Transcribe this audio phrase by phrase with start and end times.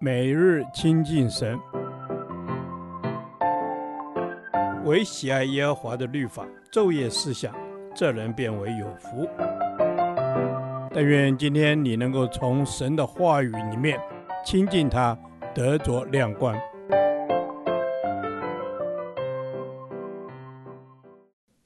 [0.00, 1.58] 每日亲近神，
[4.84, 7.54] 唯喜爱耶和华的律法，昼夜思想，
[7.94, 9.28] 这人便为有福。
[10.92, 13.98] 但愿今天你能够从神的话语里面
[14.44, 15.18] 亲近他，
[15.54, 16.56] 得着亮光。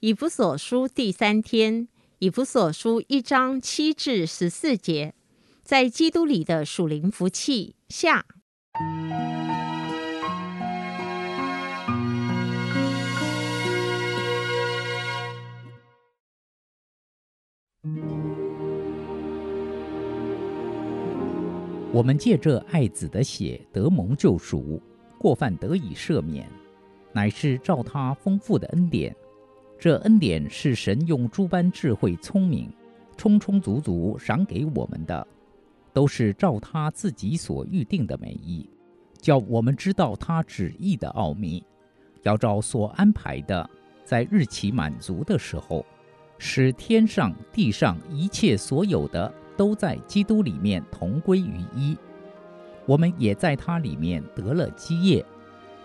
[0.01, 1.89] 以弗所书第三天，
[2.21, 5.13] 以弗所书一章七至十四节。
[5.69, 8.25] 在基督里的属灵福气下，
[21.93, 24.81] 我们借着爱子的血得蒙救赎，
[25.19, 26.49] 过犯得以赦免，
[27.13, 29.15] 乃是照他丰富的恩典。
[29.79, 32.73] 这恩典是神用诸般智慧聪明，
[33.19, 35.29] 充充足足赏给我们的。
[35.99, 38.71] 都是照他自己所预定的美意，
[39.21, 41.61] 叫我们知道他旨意的奥秘，
[42.23, 43.69] 要照所安排的，
[44.05, 45.85] 在日期满足的时候，
[46.39, 51.99] 使天上地上一切所有的都在基督里面同归于一。
[52.87, 55.27] 我们也在他里面得了基业。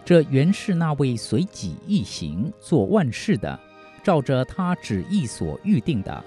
[0.06, 3.60] 这原是那位随己意行做万事的，
[4.04, 6.24] 照着他旨意所预定的。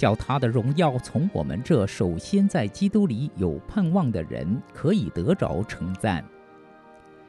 [0.00, 6.24] 叫他的荣耀从我们这首先在基督里有盼望的人可以得着称赞。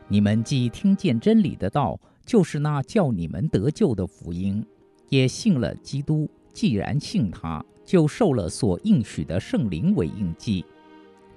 [0.07, 4.65] 你们既听见真理的道，就是那叫你们得救的福音，
[5.09, 6.31] 也信了基督。
[6.53, 10.63] 既然信他，就受了所应许的圣灵为印记。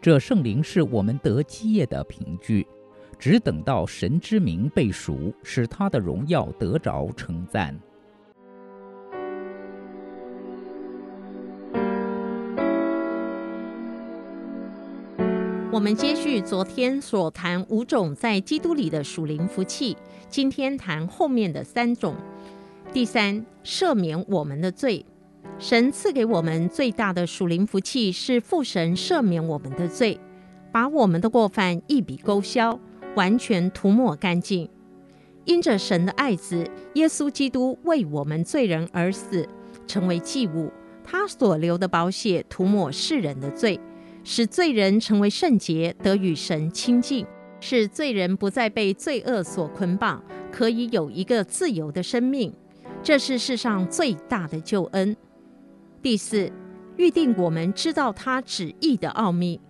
[0.01, 2.65] 这圣灵是我们得基业的凭据，
[3.19, 7.77] 只等到神之名被赎，使他的荣耀得着称赞。
[15.75, 19.97] 我们接续昨天所谈五种在基督里的属灵福气，
[20.29, 22.15] 今天谈后面的三种。
[22.93, 25.05] 第三，赦免我们的罪。
[25.59, 30.21] 神赐给我们最大的属灵福气是父神赦免我们的罪，
[30.71, 32.79] 把我们的过犯一笔勾销，
[33.17, 34.71] 完全涂抹干净。
[35.45, 39.49] 因着神的爱子耶稣基督为我们罪人而死，
[39.89, 40.71] 成为祭物，
[41.03, 43.81] 他所流的宝血涂抹世人的罪。
[44.25, 47.27] 使罪人成为圣洁，得与神亲近；
[47.61, 52.53] 使罪人不再被罪恶所捆绑，可以有一个自由的生命。
[53.03, 55.15] 这是世上最大的救恩。
[56.01, 56.51] 第四，
[56.97, 59.61] 预定我们知道他旨意的奥秘。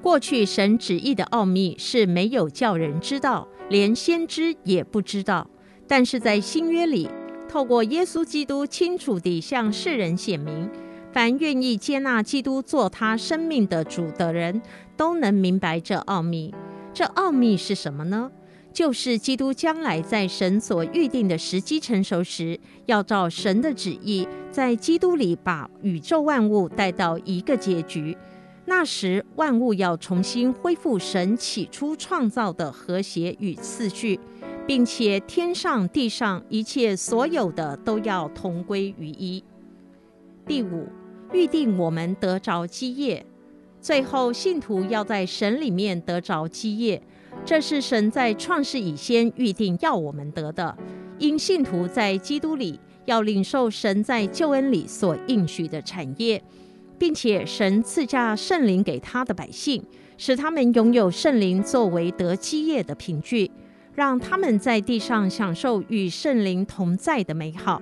[0.00, 5.48] 过去神旨意的奥秘是没有叫人知道，连先知也不知道。
[5.86, 7.08] 但是在新约里，
[7.46, 10.70] 透过耶稣基督清楚地向世人显明。
[11.12, 14.62] 凡愿意接纳基督做他生命的主的人，
[14.96, 16.54] 都能明白这奥秘。
[16.94, 18.30] 这奥秘是什么呢？
[18.72, 28.16] 就是基督将来在神所预定的时机成熟时，要照神的旨意，在基督里把宇宙万物带到一个结局。
[28.64, 34.18] 那时，万物要重新恢复神起初创造的和谐与次序，
[34.66, 39.44] 并且天上地上一切所有的都要同归于一。
[40.46, 40.86] 第五。
[41.32, 43.24] 预定我们得着基业，
[43.80, 47.02] 最后信徒要在神里面得着基业，
[47.44, 50.76] 这是神在创世以先预定要我们得的。
[51.18, 56.42] 因信徒在基督里要领受神在救恩里所应许的产业，
[56.98, 59.82] 并且神赐下圣灵给他的百姓，
[60.18, 63.50] 使他们拥有圣灵作为得基业的凭据，
[63.94, 67.80] 让他们在地上享受与圣灵同在的美好。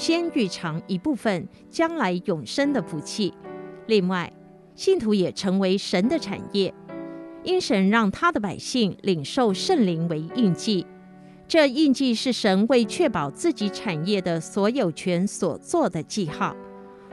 [0.00, 3.34] 先预尝一部分将来永生的福气，
[3.86, 4.32] 另外，
[4.74, 6.72] 信徒也成为神的产业，
[7.42, 10.86] 因神让他的百姓领受圣灵为印记，
[11.46, 16.56] 这印记是神为确保自己产业的所有权所做的记号，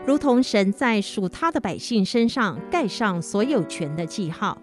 [0.06, 4.58] 如同神在属他的百姓身上盖上所有权的记号。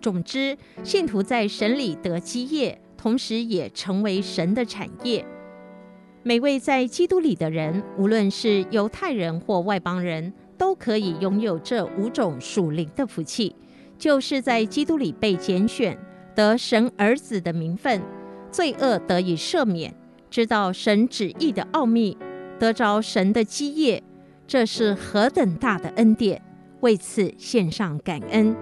[0.00, 5.26] 总之，信徒在神里得基业，同时也成为神的产业。
[6.24, 13.54] 每位在基督里的人，无论是犹太人或外邦人，都可以拥有这五种属灵的福气，
[13.96, 15.96] 就是在基督里被拣选，
[16.34, 18.02] 得神儿子的名分，
[18.50, 19.94] 罪恶得以赦免，
[20.28, 22.18] 知道神旨意的奥秘，
[22.58, 24.02] 得着神的基业，
[24.46, 26.42] 这是何等大的恩典！
[26.80, 28.54] 为此献上感恩。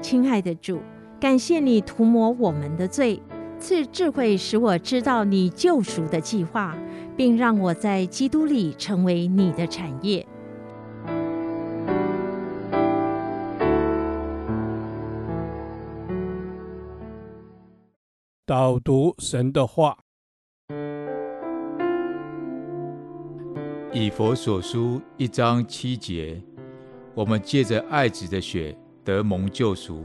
[0.00, 0.80] 亲爱的主，
[1.18, 3.20] 感谢你涂抹我们的罪。
[3.66, 6.76] 赐智慧，使我知道你救赎的计划，
[7.16, 10.26] 并让我在基督里成为你的产业。
[18.44, 19.96] 导读神的话，
[23.94, 26.38] 以佛所书一章七节，
[27.14, 30.04] 我们借着爱子的血得蒙救赎，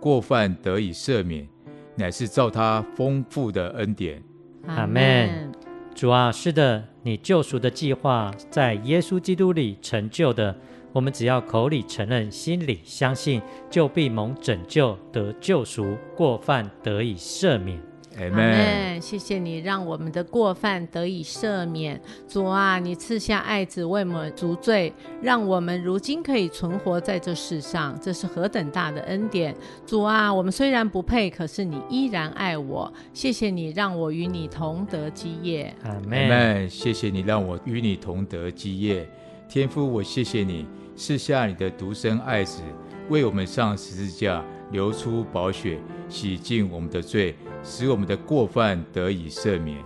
[0.00, 1.48] 过犯得以赦免。
[1.96, 4.22] 乃是照他丰富的恩典。
[4.66, 5.52] 阿门。
[5.94, 10.54] 主啊，是的，你救赎的计划在耶稣基督里成就的。
[10.92, 13.40] 我们只要口里承认，心里相信，
[13.70, 17.80] 就必蒙拯救，得救赎，过犯得以赦免。
[18.18, 19.00] 阿门。
[19.00, 22.00] 谢谢你让我们的过犯得以赦免。
[22.26, 29.54] 主啊，你赐下爱子为我们赎罪，让我们如今可以存活在这世上，这是何等大的恩典！
[29.86, 32.92] 主啊，我们虽然不配，可是你依然爱我。
[33.12, 35.74] 谢谢你让我与你同得基业。
[35.84, 36.68] 阿门。
[36.70, 39.08] 谢谢你让我与你同得基业。
[39.48, 40.66] 天父，我谢谢你。
[40.96, 42.62] 赐下你的独生爱子，
[43.10, 45.78] 为我们上十字架，流出宝血，
[46.08, 49.78] 洗净我们的罪，使我们的过犯得以赦免。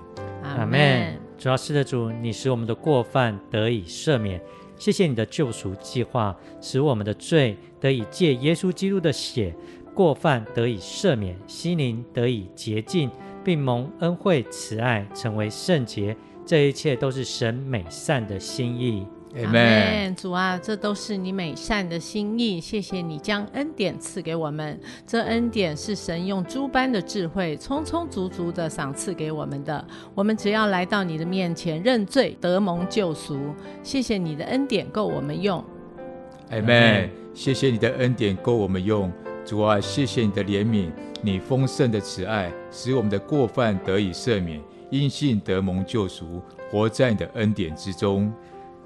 [0.42, 1.18] 阿门。
[1.38, 4.40] 主要是的主，你使我们的过犯得以赦免。
[4.76, 9.54] 谢谢你的救赎计划，使我们的罪得以借耶稣基督的血，
[9.94, 13.10] 过犯得以赦免，心灵得以洁净，
[13.42, 16.16] 并蒙恩惠慈爱，成为圣洁。
[16.44, 19.06] 这一切都是神美善的心意。
[19.32, 22.60] 阿门，主啊，这都是你美善的心意。
[22.60, 29.86] 谢谢你将恩典赐给我们，这恩典是神用诸般的智慧，充充足足的赏赐给我们的。
[30.16, 33.38] 我们只要来到你的面前认罪，得蒙救赎。
[33.84, 35.64] 谢谢你的恩典够我们用。
[36.50, 37.08] 阿门。
[37.32, 39.10] 谢谢你的恩典够我们用。
[39.46, 40.90] 主啊，谢谢你的怜悯，
[41.22, 44.60] 你丰盛的慈爱，使我们的过犯得以赦免，
[44.90, 48.32] 因信得蒙救赎，活在你的恩典之中。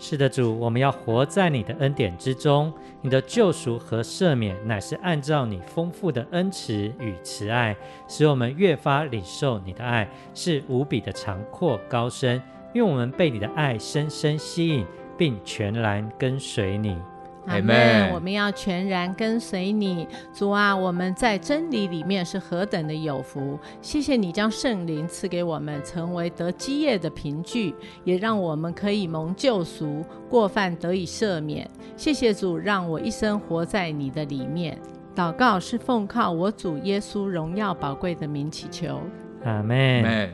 [0.07, 2.71] 是的，主，我们要活在你的恩典之中。
[3.01, 7.75] 你的救赎和赦免，乃是按照你丰富的恩慈与慈爱，
[8.07, 12.39] 使我们越发领受你的爱，是无比的长阔高深。
[12.75, 14.85] 愿我们被你的爱深深吸引，
[15.17, 16.99] 并全然跟随你。
[17.47, 18.11] 阿门！
[18.13, 20.75] 我们要全然跟随你，主啊！
[20.75, 23.59] 我们在真理里面是何等的有福！
[23.83, 27.75] 谢谢你将圣灵赐给我们，成为得基业的凭据，
[28.05, 31.69] 也让我们可以蒙救赎，过犯得以赦免。
[31.97, 34.79] 谢谢主，让我一生活在你的里面。
[35.15, 38.99] 祷告是奉靠我主耶稣荣耀宝贵的名祈求。
[39.45, 40.33] 阿门。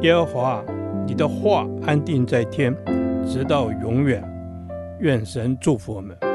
[0.00, 0.64] 耶和华，
[1.06, 2.74] 你的话安定在天，
[3.26, 4.24] 直到永远。
[5.00, 6.29] 愿神祝福我们。